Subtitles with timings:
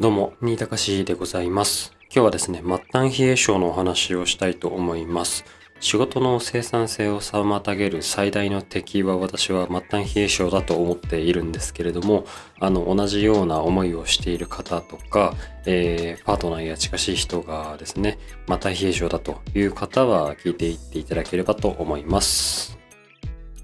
[0.00, 1.92] どうも、新高しでございます。
[2.04, 5.44] 今日はですね、末端冷え症のお話をしたいと思います。
[5.78, 12.24] 仕事の生産性を妨げる最大の敵は私は末端冷え症だと思っているんですけれども、
[12.60, 15.34] あの、同じような思いをしている方とか、
[15.66, 22.79] えーパートナーや近しい人がですね、末端冷え症だという方は聞いていっていただければと思います。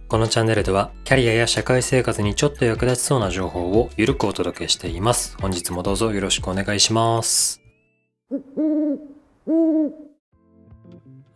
[0.09, 5.37] このチャンネルではキャリアや社会生活にちょっと役立ちそうな情報をゆるくお届けしています。
[5.41, 7.61] 本日もどうぞよろしくお願いします。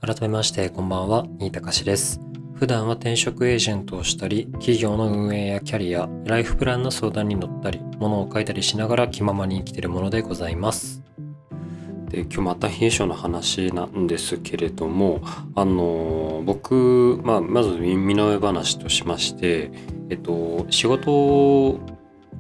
[0.00, 2.20] 改めましてこんばんは、新高しです。
[2.54, 11.02] 普段は転職エージェントをしたり、企業の運営やキャリア、ライフプランの相談に乗ったり、物を書いたりしながら気ままに生きているものでございます。
[12.10, 15.23] で今日また冷え性の話なんですけれども
[15.55, 19.70] あの僕、まあ、まず身の上話としまして、
[20.10, 21.78] えっと、仕事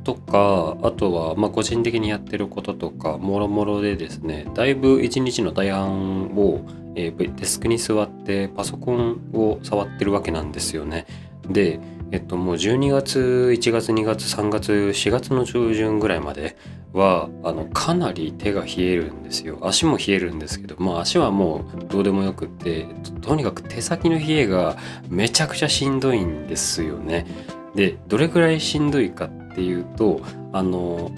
[0.02, 6.66] とかあとは、ま、個人的にやってることとかもろもろでですねだいぶ一日の大半を、
[6.96, 11.06] えーデスクに座ってパソコンを触ってるわけなんですよね。
[11.48, 11.78] で
[12.12, 16.56] えっと、もう12月1月2月3月4月の上旬ぐらいまで
[16.92, 19.58] はあのかなり手が冷えるんですよ。
[19.62, 24.76] 足も冷えるんですけどまあ足はもうどうでもよくってととにかく手先の冷えが
[25.08, 27.26] めちゃくちゃしんどいんですよね。
[27.74, 30.20] でどれくらいしんどいかっていうと
[30.52, 31.12] あの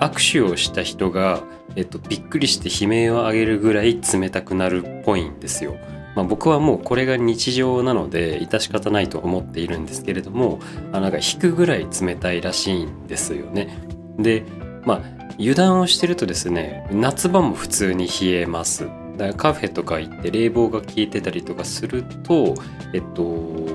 [0.00, 1.42] 握手をした人が、
[1.74, 5.76] えっと、びっくりして悲鳴を上げるぐらい冷たくなるっぽいんですよ。
[6.14, 10.58] まあ、僕はもうこれが日常なので致し方ないと思っているんですけれども
[10.92, 13.78] あなんか引くぐらい冷たいらしいんですよね。
[14.18, 14.44] で
[14.84, 15.02] まあ
[15.38, 18.88] 油断をしてるとですね夏場も普通に冷えます。
[19.16, 22.54] だからカフェとか行って冷房が効いてたりとかすると
[22.92, 23.66] えっと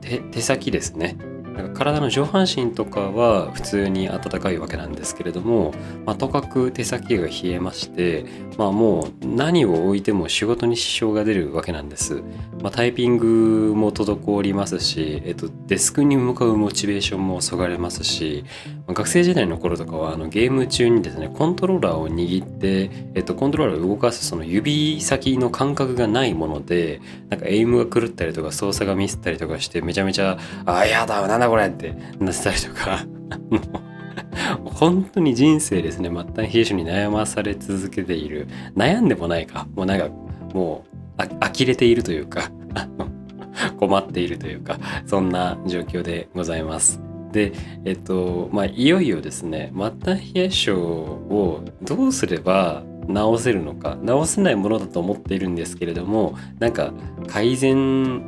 [0.00, 1.16] 手手先ですね
[1.56, 5.72] なんか体の上半身とかは普通に暖かいわけなんですけれども、
[6.04, 8.26] まあ、とかく手先が冷えまして、
[8.58, 12.22] まあ、もう何を置いても仕事に支障が出るわけなんです。
[12.62, 18.44] まあ、タイピングも滞りますし、えっと、デスクに向かうモチベーションもそがれますし、
[18.86, 33.04] まあ学生時代の頃とかはあのゲーム中にですねコントローラーを握って、えっと、コントローラーを動かすその指先の感覚がないものでなんかエイムが狂ったりとか操作がミスったりとかしてめちゃめちゃ「あやだなんだこれ!」ってなってたりとか。
[34.64, 36.10] 本当に人生ですね。
[36.10, 38.46] 末端冷え性に悩まされ続けている。
[38.76, 39.66] 悩んでもないか。
[39.74, 40.08] もうなんか
[40.52, 42.50] もうあ呆れているというか。
[43.80, 44.78] 困っているというか。
[45.06, 47.00] そんな状況でございます。
[47.32, 47.52] で
[47.84, 49.72] えっとまあいよいよですね。
[49.74, 53.96] 末端冷え性をどうすれば治せるのか。
[54.06, 56.92] 治せないものだと思っているんですけれどもなんか
[57.26, 58.22] 改善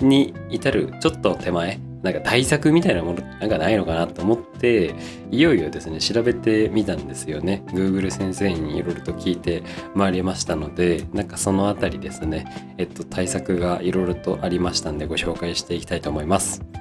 [0.00, 4.94] に至るちょっと手前なんか対策みたいなものなんかないのかなと思って
[5.30, 7.62] いよいよですね調べてみたんですよね。
[7.68, 9.62] Google 先生にいろいろと聞いて
[9.94, 16.71] まいりましたのでなんかそのあたりですねえっと対策がいろいろとありましたんでご紹介していきたいと思います。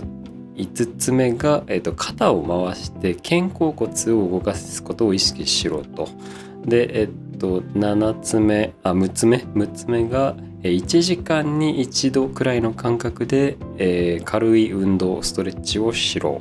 [0.56, 6.08] 5つ目が、えっと、肩を回して肩甲骨を動かすことを意識しろと。
[6.64, 16.40] で、えっと、7つ目あ6つ目？6つ目がえー1時間に1度くらいの間隔で、えー軽い運動ストレッチをしろ。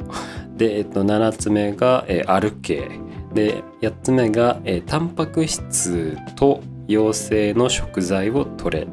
[0.55, 2.89] で、えっと、7つ目が、え歩け。
[3.33, 8.87] で8つ目が、えータンパク質と陽性の食材を取れ。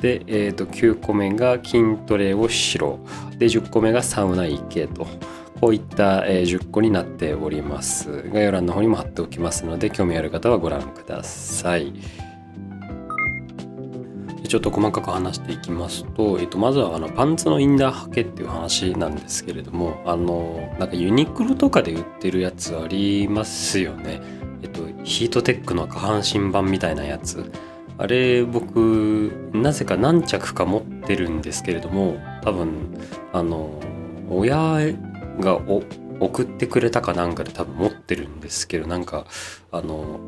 [0.00, 2.98] で、えー、と9個目が筋トレをしろ。
[3.38, 5.06] で10個目がサウナ行けと。
[5.60, 8.22] こういった、え10個になっております。
[8.32, 11.92] 概要欄の方にも貼っておきますので興味ある方はご覧ください。
[14.48, 24.22] ちょっと細かく話していきますと、えっと、まずはあのパンツのインナー履けっていう話なんですけれどもあのなんかユニクロとかで売ってるやつありますよね。
[24.62, 27.52] えっとヒートテックの下半身版みたいなやつ。
[27.98, 32.96] あれ僕なぜか何着か持ってるんですけれども多分
[33.32, 33.80] あの
[34.30, 34.94] 親
[35.40, 35.60] が
[36.20, 39.26] 送ってくれたかなんかで多分持ってるんですけどなんか
[39.72, 40.20] あの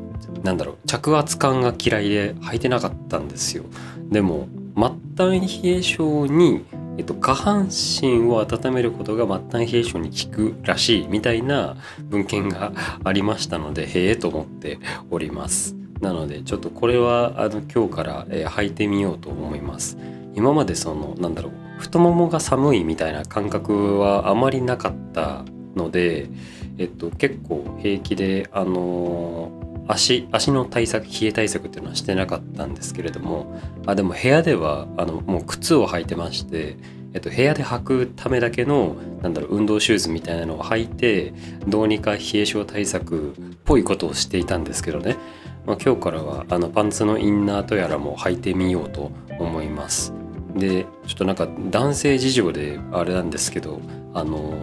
[0.43, 3.63] なんだろう着圧感が嫌いで履いてなかったんですよ。
[4.09, 6.65] でも末端冷え性に、
[6.97, 12.73] えっと、下半身を温めることが末端冷え性に効くらしいみたいな文献が
[13.03, 14.79] ありましたのでへえと思って
[15.09, 15.80] おります。
[16.01, 19.97] なのでちょっとこれはあの今日から、えー、履いてみようと思います。
[20.33, 25.43] 今までそのなんだろう太ももが寒いみたいな感覚はあまりなかった
[25.75, 26.29] ので、
[26.77, 36.77] えっと、結構平気で、あのー、足足の対策冷え対策っていうのはしてなかったんですけれどもあでも部屋ではあのもう靴を履いてまして、
[37.13, 41.33] えっと、部屋で履くためだけのなんだろう運動シューズみたいなのを履いて
[41.67, 43.33] どうにか冷え性対策っ
[43.65, 45.17] ぽいことをしていたんですけどね、
[45.65, 50.13] まあ、今日からはあのパンツのインナーとやらも履いてみようと思います。
[50.55, 53.79] でちょっとなんか男性事情であれなんですけど
[54.13, 54.53] あの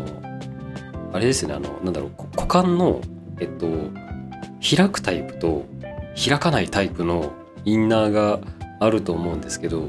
[1.13, 3.01] あれですねあのなんだろう股間の
[3.41, 3.67] えっと
[4.77, 5.65] 開くタイプと
[6.15, 7.33] 開かないタイプの
[7.65, 8.41] インナーが
[8.81, 9.89] あると思うんですけど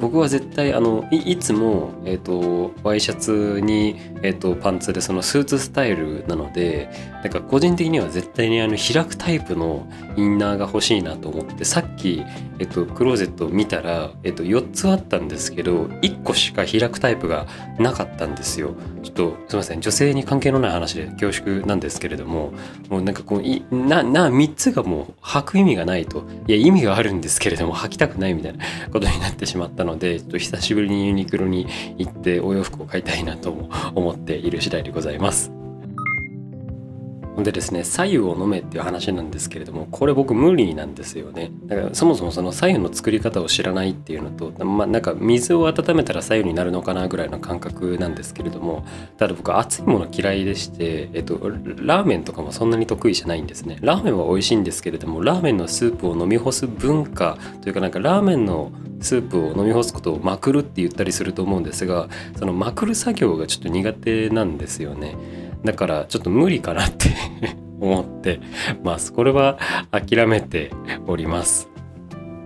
[0.00, 6.90] 僕は絶対あのいつも、えーと、ワイシャツに、えーと、パンツでそのスーツスタイルなので
[7.22, 9.86] なんか個人的には絶対にあの開くタイプの
[10.16, 12.24] インナーが欲しいなと思ってさっき、
[12.58, 17.46] えーと、クローゼットを見たら、えー、と4つあったんですけど1個しか開くタイプが
[17.78, 18.74] なかったんですよ。
[19.02, 22.52] ちょっとすいません女性に関係のない話で恐縮なんですけれども
[22.88, 31.66] もうなんかこういなな3つがもう履く意味がないといや意味があるんですけれども履きたくないみたいなことになってしまったののでちょっと久しぶりにユニクロに
[31.98, 35.59] 行ってお洋服を買いたいなとも思っている次第でございます。
[37.38, 41.50] でですね左右を飲めっていう話なんですけれどもこれ僕無理なんですよね。
[41.66, 48.84] だからそもそもその左右の作り方を知らないっていうのとまあなんか水を温めたら左右になるのかなぐらいの感覚なんですけれども
[49.16, 51.38] ただ僕熱いもの嫌いでして、えっと、
[51.76, 53.78] ラーメンとかもそんなに得意じゃないんですね。
[53.80, 65.16] ラーメンは美味しいんですけれどもラーメンのスープを飲み干す文化というかなんかラーメンのスープを飲み干すことをまくるって言ったりすると思うんですがそのまくる作業がちょっと苦手なんですよね。
[65.64, 67.08] だからちょっと無理かなって
[67.80, 68.40] 思って
[68.82, 69.58] ますこれは
[69.90, 70.70] 諦めて
[71.06, 71.68] おります。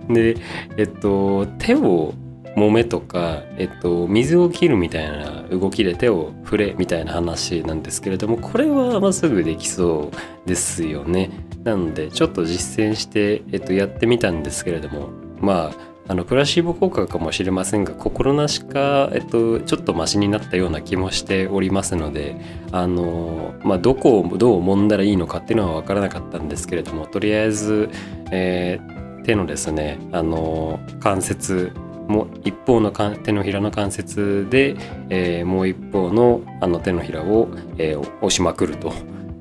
[0.09, 0.37] で
[0.77, 2.13] えっと手を
[2.55, 10.11] 揉めとか、えっと、水を切るみたいな動きで手を触れみたいな話なんですけれどもこれはまっすぐできそ
[10.45, 11.31] うですよね。
[11.63, 15.09] なのでちょっと実践して、えっと、やってみたんですけれども
[15.41, 22.35] まああのプラシーボ効果かもしれませんが心なしか、えっと、ちょっとマシになったような気もしておりますので
[22.71, 27.89] あの、まあ、どこをどう揉んだらいいのかっていうのは分からなかったんですけれどもとりあえず、
[28.31, 31.71] えー、手のですねあの関節
[32.07, 34.75] も一方の手のひらの関節で、
[35.09, 37.49] えー、もう一方のあの手のひらを、
[37.79, 38.93] えー、押しまくると。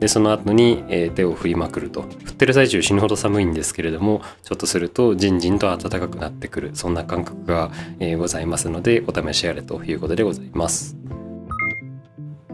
[0.05, 2.03] でその後に、えー、手を振りまくると。
[2.03, 6.73] 振ってる最中死ぬほど寒いんですけれどもちょっとするとじんじんと暖かくなってくる。
[6.75, 7.71] そんな感覚が、
[8.01, 10.95] えー、ございますのでお試しあれということでございます。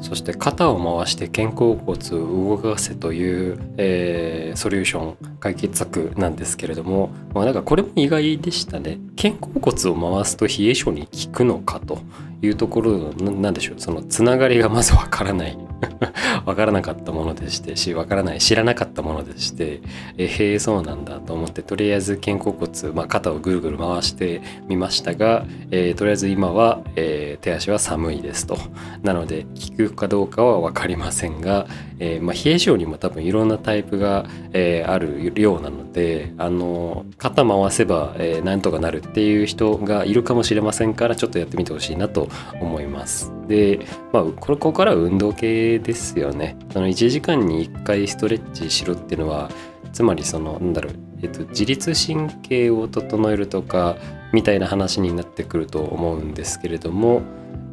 [0.00, 9.00] そして肩を回して肩甲骨を動かせという、えー、ソリューション解決策なんですけれども、まあ、なんかこれも意外でしたね。
[9.20, 11.98] 肩甲骨を回すと冷え性に効くのかと。
[12.42, 15.58] いうところなんでしょうそのつながりがまずわからない。
[16.44, 19.80] わからなかったものでしてしわからない知らなかったものでして
[20.18, 28.58] えへえそうなんだと思ってとりあえず肩甲骨、まあ、肩をぐるぐる回してみましたが、えー、とりあえず今は、えー、手足は寒いですと。
[29.02, 29.46] なので
[29.78, 31.66] 効くかどうかは分かりませんが、
[32.00, 42.28] えーまあ、冷え性にも多分いろんなタイプが、えー、あるようなのであの肩回せば、えー、なんとかなるっていう人がいるかもしれませんからちょっとやってみてほしいなと
[42.60, 43.32] 思います。
[43.48, 43.80] で、
[44.12, 46.56] まあ、ここから運動系ですよね。
[46.72, 49.50] その1時間に1回ストレッチしろっていうのは
[49.92, 53.96] つまりそのなんだろう、えっと、自律神経を整えるとか
[54.32, 57.22] みたいな話になってくると思うんですけれども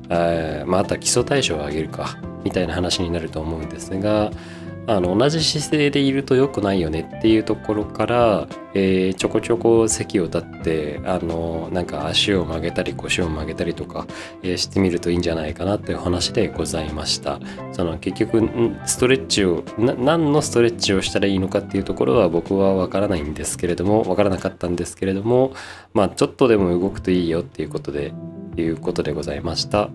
[0.10, 4.32] あ,、まあ、あとは基礎代謝を上げるかみたいな話になると思うんですが
[4.90, 14.08] あの同じ姿勢でいると良くないよねっていうところから、えー、ちょこちょこ席を立ってあのなんか足を曲げたり腰を曲げたりとか、
[14.44, 17.40] えー、してみるといいんじゃないかなっていう話でございました。
[17.74, 18.50] その結局
[18.86, 25.52] ストレッチを何のストレッチをしたらいいのかっていうところは僕は分からないんですけれども分からなかったんですけれども
[25.94, 28.14] まあちょっとでも動くといいよっていうことで
[28.62, 29.90] いうことでございました。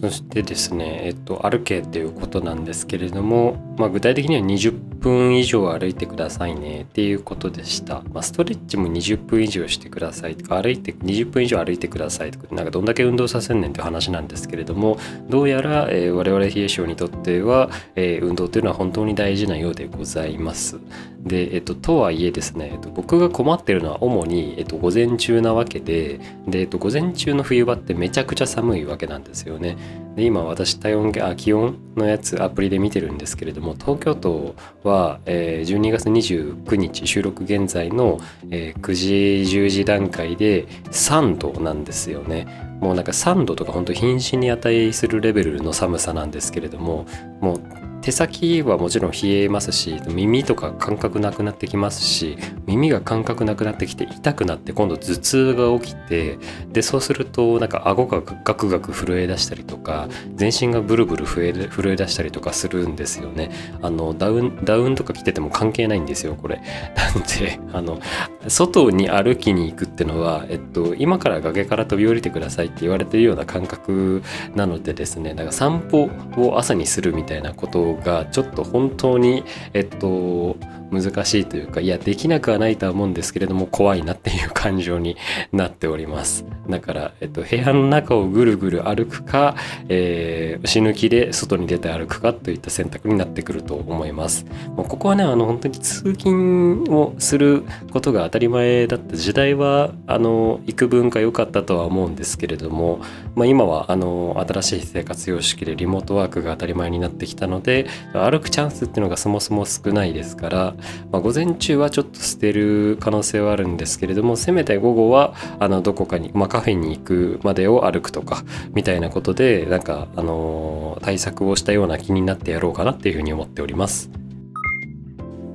[0.00, 8.02] そしてですね、えっと、歩けっていうことなんですけれども、まあ、具体的には20分以上歩いてくださいねっていうことでした。
[8.10, 20.78] まあ、ストレッチも20分以上してくださいとか、歩いて、20分以上歩いてくださいとか、なんかどんだけ運動させんねんって話なんですけれども、どうやら、えー、我々冷え性にとっては、えー、運動というのは本当に大事なようでございます。
[21.24, 29.76] で、えっと、とはいえですね、えっと、僕が困ってるのは主に、えっと、午前中なわけで、で、えっと、午前中の冬場ってめちゃくちゃ寒いわけなんですよね。
[30.16, 38.18] で今私体温あ気温のやつアプリで見てるんですけれども東京都は、えー、12月29日収録現在の、
[38.50, 42.68] えー、9時10時段階で3度なんですよね。
[42.80, 47.06] もうなんか3度とか本当瀕死に値するレベルの寒さなんですけれども
[47.40, 47.60] もう
[48.02, 56.38] 手先はもちろん冷えますし耳とか感覚なくなってきますし耳が感覚なくなってきて痛くなって今度頭痛が起きて
[56.68, 63.50] でそうするとなんか顎がガクガク震え出したりとか全身がブルブル震え震え出したりとかするんですよね。
[63.82, 66.60] あのダウンダウンとか着てても関係ないんですよこれ。
[66.96, 68.00] なんであの
[68.48, 74.22] 外に歩きに行くってのは、えっと、今から崖から飛び降りてくださいって言われてるような感覚
[74.54, 80.56] なのでですねだか散歩を朝にするみたいなことがちょっと本当にえっと
[80.90, 85.16] 難しいというかいやできなくはないとは思うんですけれども怖いなっていう感情に
[85.52, 86.44] なっております。
[86.68, 89.56] だから、えっと、部屋の中をぐるぐる歩くか、
[89.88, 94.46] えー、死ぬ気で外に出て歩くかといった選択になってくると思います。
[94.76, 103.00] もうここはねあの本当に通勤をすることが当たり前だった時代はあの幾分か良かったとは思うんですけれども、
[103.34, 107.79] まあ、今はあの新しい生活様式でリモートワークが当たり前になってきたので
[108.12, 110.74] 歩くチャンスっていうのがそもそも少ないですから
[111.10, 124.19] まあ、午前中はちょっと捨てる可能性はあるんですけれどもせめて午後はあのどこかに、まあ、カフェに行くまでを歩くとかみたいなことでなんか、あのー、対策をしたような気になってやろうかなっていうふうに思っております。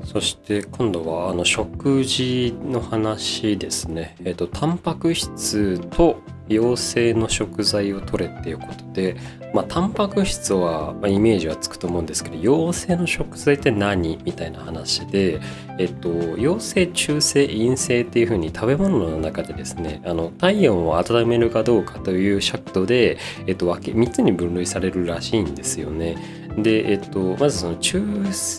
[0.05, 4.15] そして今度はあの食事の話ですね。
[4.23, 9.17] えっ、とタンパク質と陽性の食材を取れっていうことで、
[9.53, 15.39] まあ、タンパク質は、まあ、イメージはつくと思うんですけど陽性の食材って何みたいな話で、
[15.79, 26.44] えっと、陽性中性陰性っていうふうに食べ物の中でですねあの体温を温めるかどうかという尺度で、えっと、分け3つに分類されるらしいんですよね。
[26.57, 28.01] で、えっと、まずその中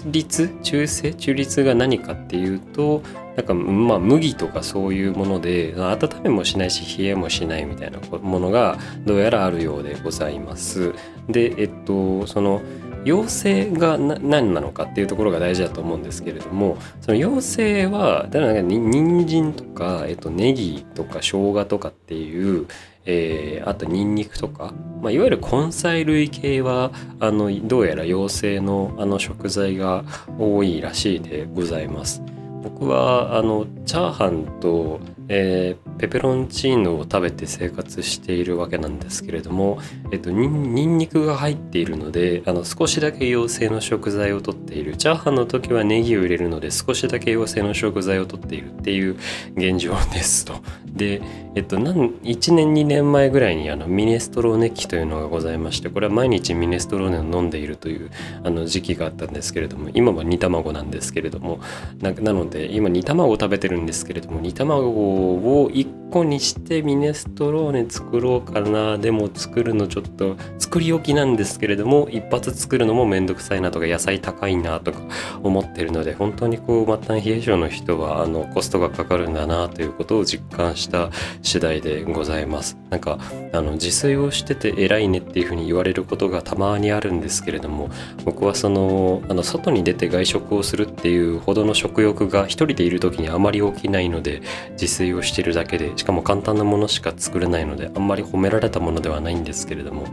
[0.06, 1.14] 立中性？
[1.14, 3.02] 中立が何かっていうと
[3.36, 10.94] なんかまあ麦とかそういうもので温めもしないし冷えもしないみたいなものがどうやらあるようでございます。
[11.28, 12.62] でえっとその
[13.06, 22.66] 陽性が何なのかっていうところが大事だと思うんですけれどもその陽性はだからなんか人参とか、えっと、ネギとか生姜とかっていう、
[23.04, 30.04] えー、あとニンニクとか、まあ、いわゆる根菜類系はあのどうやら陽性のあの食材が
[30.36, 32.22] 多いらしいでございます。
[32.64, 34.98] 僕はあのチャーハンと、
[35.28, 39.78] えー、ペペロンチーノを食べて生活しているわけなんですけれども、
[40.12, 49.16] えっと、にんにくが入っているのであの少しだけ陽性の食材をとっているチャーハンの時はネギを入れるので少しだけ陽性の食材をとっているっていう
[49.56, 50.54] 現状ですと。
[50.96, 51.20] で、
[51.54, 58.10] えっと、なん1年2年前ぐらいにあのミネストローネ期というのがございましてこれは毎日ミネストローネを飲んでいるという
[58.42, 61.60] あの時期があったんですけれども今は煮卵なんですけれども
[62.00, 66.05] ななので今煮卵を食べてるんですけれども煮卵を1 week.
[66.10, 68.98] 個にしてミネストローネ作ろうかな。
[68.98, 75.00] でも作るのちょっと作り置きなんですけれども一発作るのもめんどくさいなとか野菜高いなとか
[75.42, 81.10] 思ってるので本当にこう末端冷え性の人はあのコストがかかるんだなということを実感した
[81.42, 82.76] 次第でございます。
[82.90, 83.18] なんか
[83.52, 87.90] あの自炊をしてて偉いねっていうふうに言われることがたまにあるんですけれども
[88.24, 100.04] 僕はそのあの外に出て外食をするっていうほどの食欲が一人でいる時にあまり起きないので自炊をしてるだけでしかも簡単なものしか作れないのであんまり褒められたものではないんですけれども、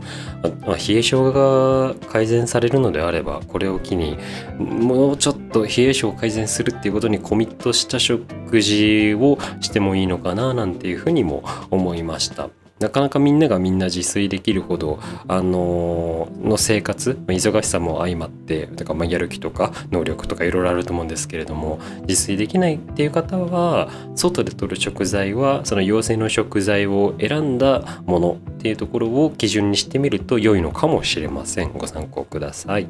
[0.66, 4.18] まあ、冷え性が改善されるのであればこれを機に
[4.58, 12.48] もうちょっと冷え性を改善するっていうことにコミットした食事をしてもいいのかななんていうふうにも思いました。
[12.84, 32.86] なかなかみんながみんな自炊できるほど、あのー、の生活忙しさも相まってだからまあやる気とか能力とかいろいろあると思うんですけれども自炊できないっていう方は外で取る食材はその陽性の食材を選んだものっていうところを基準にしてみると良いのかもしれませんご参考ください。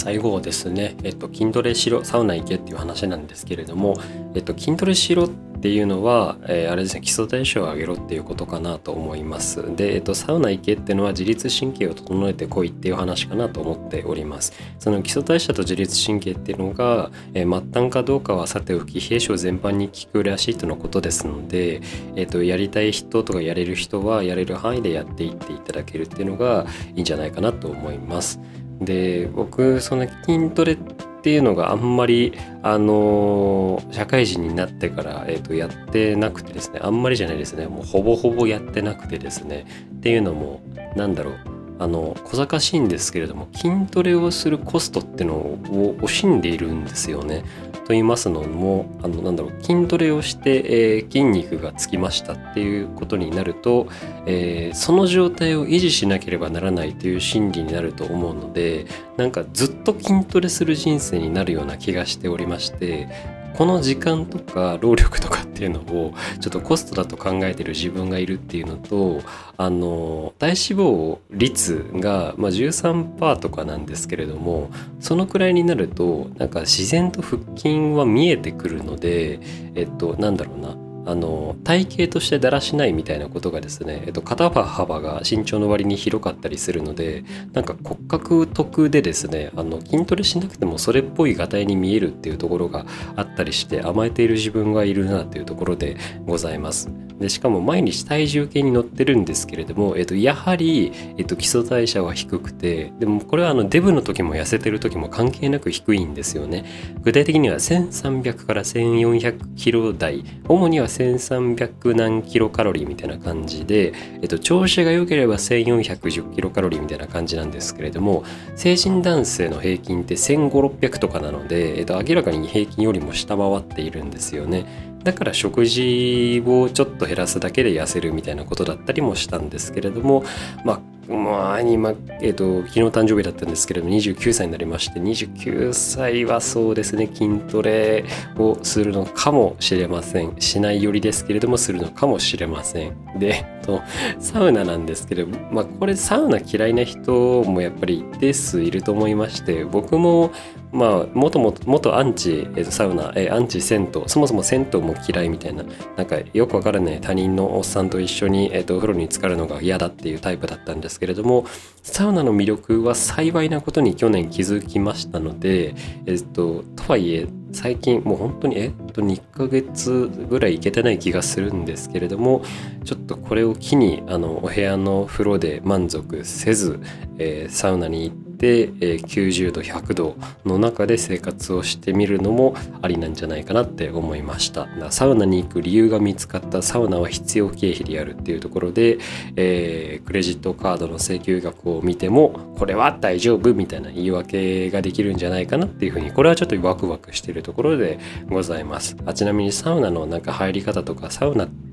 [0.00, 3.96] 最後ですね、えっと、筋トレしろサウナ行けっていう話なんですけれども、
[4.34, 9.76] えっと、筋トレしろっていうのは、えー、あれですね基礎代謝を上げろっていうことかなと思います。
[9.76, 14.54] で、えっと、サウナ行けっていうのは自律神経を整えてこいっていう話かなと思っております。
[14.78, 21.82] その基礎代謝と自律神経っていうのが、えー、末端かどうかはさておき冷え性全般に効くらしいとのことですので、
[22.16, 26.64] えっと、やりたい人とかやれる人はやれる範囲でやっていっていただけるっていうのが
[26.94, 28.40] いいんじゃないかなと思います。
[28.80, 30.76] で僕その筋トレっ
[31.22, 32.32] ていうのがあんまり
[32.62, 40.62] あの社会人になってから、えー、とやってなくてですねあんまりじゃないですねもうほぼほぼやってなくてですねっていうのも
[40.96, 41.36] なんだろう
[41.78, 45.58] あの小賢しいんですけれども筋トレをするコストっていうのを
[46.00, 47.42] 惜しんでいるんですよね。
[47.90, 53.88] と言いますのもあのなんだろう筋トレをして、えー、筋肉がつきましたっていうことになると、
[54.26, 63.08] えー、その状態を維持しなければならないという心理になると思うのでなんかずっと筋トレする人生になるような気がしておりまして
[63.56, 69.22] この時間とか労力とかっていうのをちょっとコストだと考えてる自分がいるっていうのと
[69.56, 79.40] あの体脂肪率が、まあ、13%とかなんですけれどもそのくらいになるとなんか自然と腹筋は見えてくるので
[79.74, 80.89] えっとなんだろうな。
[81.06, 96.90] あの体型としてだらしないみたいなことがですね、えっと、肩幅が身長の割に広かったりするのでなんか骨格得でですねあの筋トレしなくてもそれっぽいがたいに見えるっていうところがあったりして甘えている自分がいるなというところでございます。
[97.20, 106.64] でしかも毎日体重計に乗ってるんですけれども、えっと、やはり、えっと、基礎代謝は低くてでもこれはあのデブの時も痩せてる時も関係なく低いんですよね
[107.02, 113.92] 具体的には1300から1400キロ台主には1300何キロカロリーみたいな感じで、
[114.22, 118.24] えっと、調子が良ければ1410キロカロリーみたいな感じなんですけれども
[118.56, 124.90] 成人男性の平均って1500600とかなので、えっと、明らかに平均よりも下回っているんですよね。
[125.02, 130.24] だから食事をちょっと減らすだけで痩せるみたいなことだったりもしたんですけれども
[130.62, 130.80] まあ
[131.10, 131.90] まあ、今、
[132.20, 138.04] えっ、ー、と、昨日誕生日だったんですけれども、29歳になりまして、29歳はそうですね、筋トレ
[138.38, 140.36] をするのかもしれません。
[140.38, 143.18] しないよりですけれども、するのかもしれません。
[143.18, 143.82] で、と
[144.20, 150.30] サウナなんですけど、まあ、これサウナ嫌いな人もやっぱり一定数いると思いまして、僕も、
[150.72, 155.64] まあ、もともと、元アンチ、サウナ、え、アンチ銭湯、そもそも銭湯も嫌いみたいな、
[155.96, 161.46] なんかよくわからない他人のおっさんと一緒に、えー、とお風呂に浸かるのが嫌だっていうタイプだったんですけれども
[161.82, 165.74] サウナの魅力は幸いなことに去年気づきましたので、
[166.06, 172.42] えっと、とはいえ最近もう本当にえっと2ヶ月ぐらい行けてない気がするんですけれども
[172.84, 176.80] ちょっとこれを機にあのお部屋の風呂で満足せず、
[177.18, 184.66] えー、サウナに行ってで、え90度100度の中で生活をしてみるのもありなんじゃないかなって思いました。
[184.90, 188.98] サウナに行く理由が見つかったサウナは必要経費でやるっていうところで、
[189.36, 197.98] えー、クレジットカードの請求額を見てもこれは大丈夫みたいな言い訳ができるんじゃないかなっていうふうにこれはちょっとワクワクしているところで
[198.30, 198.96] ございます。
[199.04, 201.69] あちなみにサウナのなんか入り方とかサウナって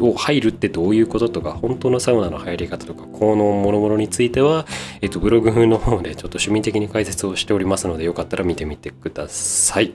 [0.00, 4.66] を入るってどういうこととか本当のサウナの入り方とか効能もろもろについては、
[5.00, 9.94] えっと、ブログの方でちょっと趣味的に解説をしておりますのでよかったら見てみてください。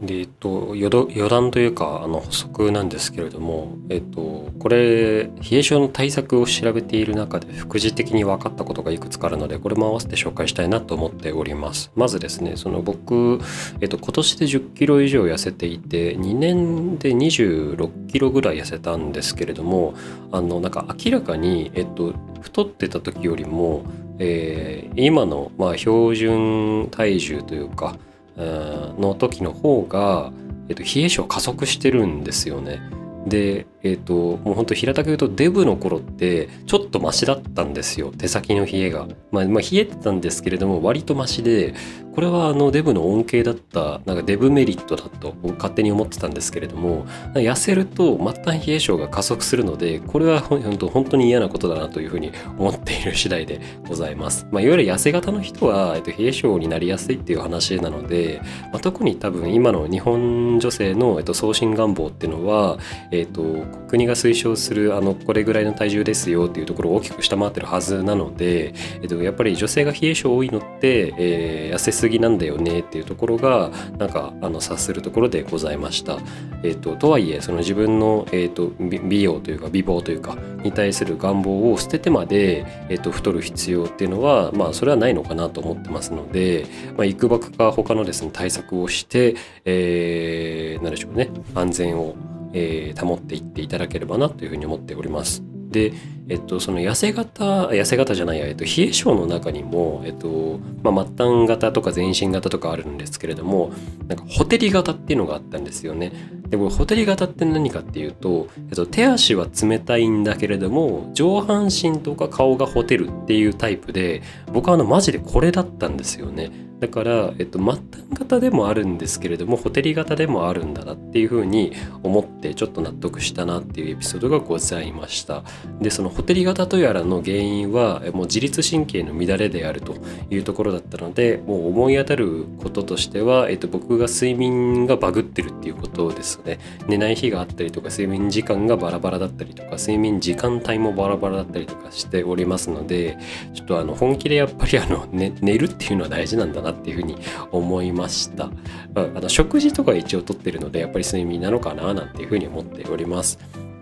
[0.00, 11.90] で、えっと、余談というか、あの、補足なんですけれども、えっと、これ、冷え症の対策を調べている中で、副次的に分かったことがいくつかあるので、これも合わせて紹介したいなと思っております。
[11.96, 13.40] まずですね、その僕、
[13.80, 19.94] えっと、今年で10キロ以上痩せていて、2年で26キロぐらい痩せたんですけれども、
[20.30, 23.82] あの、なんか明らかに、えっと、太ってた時よりも、
[24.20, 27.96] えー、今の、まあ、標準体重というか、
[28.38, 30.32] の時の方が、
[30.68, 32.80] えっと、冷え性加速してるんですよね。
[33.26, 38.12] で、えっ、ー、と、もう本当平たく言うとデブの頃ってちょっとマシだったんですよ。
[38.16, 39.06] 手先の冷えが。
[39.30, 41.74] まあ、まあ、冷えてたんですけれども割とマシで、
[42.18, 54.48] これはあのデブの恩恵だった、なんかデブメリットだと勝手に思ってたんですけれども、痩せると末端冷え性が加速するので、これは本当本当に嫌なことだなというふうに思っている次第でございます。
[54.50, 58.40] まあ、いわゆる痩せ型の人は、えっと、冷え性になりやすいっていう話なので、
[58.72, 62.78] まあ、特に多分今の日本女性の、えっと、送信願望っていうのは、
[63.12, 63.44] えっと、
[63.88, 76.18] 国が推奨するあのこれぐらいの体重ですよっていうところを大きく下回ってるはずなので、えっと、やっぱり女性が冷え性多いのって、えー、痩せすぎなんだよねっていうところがなんかあの察するところでございました。
[76.62, 92.16] えっと、とはいえその自分の、えっと、美容というか美貌というかに対する願望を捨ててまで、えっと、太る必要っていうのはまあそれはないのかなと思ってますので、まあ、いくばくか他のですね対策をして、えー、何でしょうね安全を
[92.52, 95.42] えー、保っていっていただければなというふうに思っております。
[95.70, 95.92] で、
[96.28, 103.72] えっと、その痩せ型痩せ型じゃないや、えっと、冷え性の中にも、えっとまあ、末端型とか全身型とかあるんですけれども
[104.06, 106.12] なんかほてり型っていうのがあったんですよね。
[106.48, 116.67] でこれほてり型って何かっていうと、えっと、手足は冷たいんだけれども上半身とか顔がほてるっていうタイプで僕はあのマジでこれだったんですよね。
[116.80, 125.42] だから、えっと、末端型でもあるんですけれどもホテリ型でもあるんだなっていうふうに思ってちょっと納得したなっていうエピソードがございました。
[125.80, 129.96] でそのホテリ型とやらの原因はもう自律神経の乱れであると
[130.30, 136.58] いうところだったのでもう思い当たることとしては、えっと、僕が睡眠がバグってるっていうことですね。
[136.86, 143.18] 寝ない日があったりとか睡眠時間がバラバラだったりとか睡眠時間帯もバラバラだったりとかしておりますので
[143.54, 147.16] ちょっとあの本気でやっぱりあの、ね、寝るっていうのは大事なんだななっていうふうに
[147.50, 148.44] 思いました。
[148.46, 153.38] うんあの食事とか一応とってるのでやっぱり睡眠なのかななんていうふうに思っております。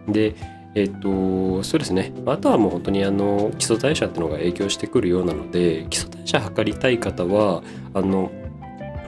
[0.09, 0.35] で
[0.77, 2.12] えっと、そうですね。
[2.27, 7.62] あとはもう本当にあの基礎代謝っていうのが影響してくるようなので、基礎代謝測りたい方は、
[7.94, 8.31] あの、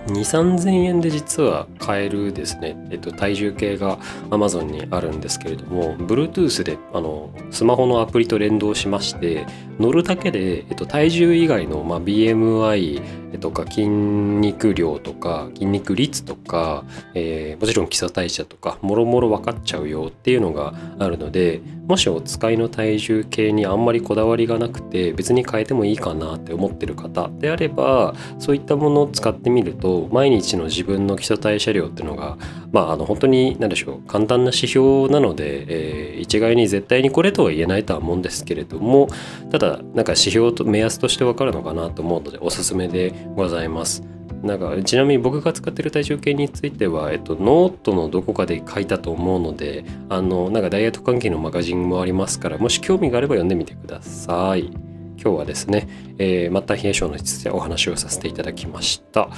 [0.09, 3.99] 2、3000円で実は買えるですね、えっと、体重計が
[4.31, 9.47] Amazon にあるんですけれども、Bluetooth であのスマホのアプリと連動しまして、
[9.79, 32.37] 乗るだけで、えっと、体重以外の、まあ、BMI とか筋肉量とか筋肉率とか、えー、もちろん基礎代謝とかもろもろ分かっちゃうよっていうのがあるのでもしお使いの体重計にあんまりこだわりがなくて別に変えてもいいかなって思ってる方であればそういったものを使ってみると毎日の自分の基礎代謝量っていうのが
[32.73, 39.09] まああの本当に何でしょう簡単な指標なので、えー、一概に絶対にこれとは言えないとは思うんですけれども
[39.51, 44.18] ただなんか指標と目安としてわかるのかなと思うのでおすすめでございます。
[44.43, 54.89] なんかちなみに僕が使ってる体重計については、えっと、ノートのどこかで書いたと思うのであのなんかダイエット関係のマガジンもありますからもし興味があれば読んでみてください。
[55.21, 59.29] 今日はですね、えー、また冷え性についてお話をさせていただきました。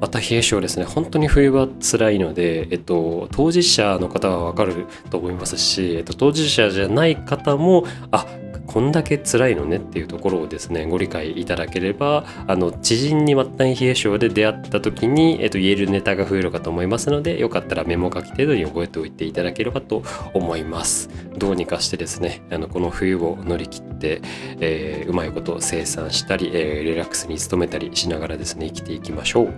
[0.00, 8.26] また冷え性ですね、本当に冬は辛いので、えっと、当事者の方はわかると思いますし、えっと、当事者じゃない方も、あ
[8.66, 20.02] こんだけ辛いのねっていうところをですねご理解いただければあの知人に末端冷え性で出会った時に、えっと、言えるネタが増えるかと思いますのでよかったらメモ書き程度に覚えておいていただければと
[20.34, 21.08] 思います。
[21.36, 24.20] どうにかしてですねあのこの冬を乗り切って、
[24.60, 29.54] えー、うまいこと生産したり、えー、リラックスに努めたりしながらですね生きていきましょう。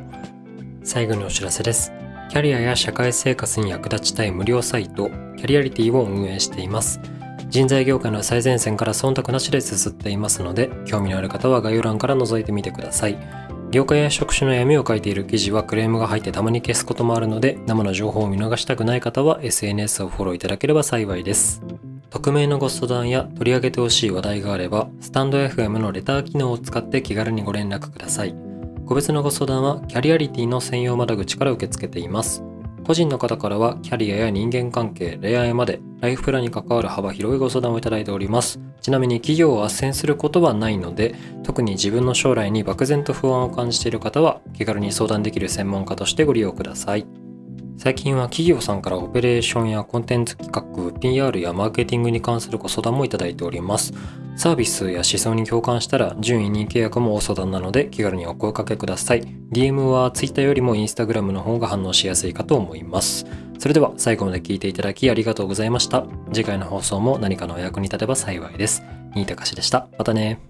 [0.83, 1.92] 最後にお知らせです。
[2.31, 7.01] キャリアや社会生活に役立ちたい無料サイトキャリアリティを運営しています。
[7.49, 13.19] 人材業界の最前線から忖度なしで綴っていますので、興味のある方は概要欄から覗いてみてください。
[13.71, 21.63] 業界や職種の闇を書いている記事はクレームが入ってたまに消すこともあるので、生の情報を見逃したくない方は SNS をフォローいただければ幸いです。
[22.11, 28.35] 匿名のご相談や取り上げてほしい話題があれば、スタンド FM のレター機能を使って気軽にご連絡ください。
[28.87, 32.43] 個別のご相談はキャリアリティの専用窓口から受け付けています。
[32.88, 38.59] 個人の方からはキャリアや人間関係、恋愛までライフプランに関わる幅広いご相談をいただいております。
[38.81, 47.07] ちなみに企業を斡旋することはないので、特に自分の将来に漠然と不安を感じている方は気軽に相談できる専門家としてご利用ください。
[47.79, 53.93] 最近は企業さんからオペレーションやコンテンツ企画、PR やマーケティングに関するご相談もいただいております。
[54.37, 59.23] サービスや思想に共感したら順位に契約もお相談なので気軽にお声かけください。
[59.53, 63.25] DM は Twitter よりも Instagram の方が反応しやすいかと思います。
[63.61, 66.05] それでは最後まで聞いていただきありがとうございました。
[66.33, 68.83] 次回の放送も何かのお役に立てば幸いです。
[69.14, 69.88] 新高しでした。
[69.99, 70.48] またね。